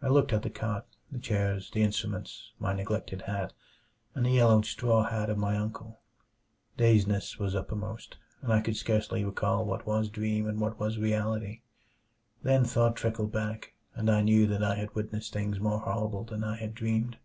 [0.00, 3.52] I looked at the cot, the chairs, the instruments, my neglected hat,
[4.14, 5.98] and the yellowed straw hat of my uncle.
[6.76, 11.62] Dazedness was uppermost, and I could scarcely recall what was dream and what was reality.
[12.44, 16.44] Then thought trickled back, and I knew that I had witnessed things more horrible than
[16.44, 17.16] I had dreamed.